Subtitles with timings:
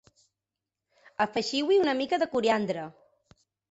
[1.27, 2.93] Afegiu-hi una mica de coriandre.